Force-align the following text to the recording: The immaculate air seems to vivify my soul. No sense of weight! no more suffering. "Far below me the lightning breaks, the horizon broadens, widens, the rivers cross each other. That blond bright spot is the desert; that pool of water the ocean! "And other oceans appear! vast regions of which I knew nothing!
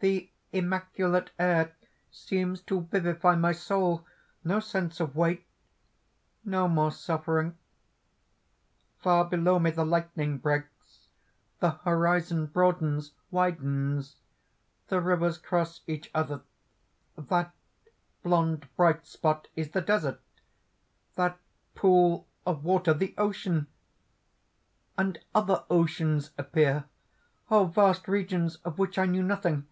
The 0.00 0.30
immaculate 0.52 1.30
air 1.38 1.74
seems 2.10 2.60
to 2.64 2.82
vivify 2.82 3.36
my 3.36 3.52
soul. 3.52 4.06
No 4.44 4.60
sense 4.60 5.00
of 5.00 5.16
weight! 5.16 5.46
no 6.44 6.68
more 6.68 6.92
suffering. 6.92 7.56
"Far 8.98 9.24
below 9.24 9.58
me 9.58 9.70
the 9.70 9.86
lightning 9.86 10.36
breaks, 10.36 11.08
the 11.60 11.70
horizon 11.70 12.44
broadens, 12.44 13.12
widens, 13.30 14.16
the 14.88 15.00
rivers 15.00 15.38
cross 15.38 15.80
each 15.86 16.10
other. 16.14 16.42
That 17.16 17.54
blond 18.22 18.68
bright 18.76 19.06
spot 19.06 19.48
is 19.56 19.70
the 19.70 19.80
desert; 19.80 20.20
that 21.14 21.38
pool 21.74 22.28
of 22.44 22.62
water 22.62 22.92
the 22.92 23.14
ocean! 23.16 23.68
"And 24.98 25.18
other 25.34 25.64
oceans 25.70 26.32
appear! 26.36 26.84
vast 27.48 28.06
regions 28.06 28.56
of 28.56 28.78
which 28.78 28.98
I 28.98 29.06
knew 29.06 29.22
nothing! 29.22 29.66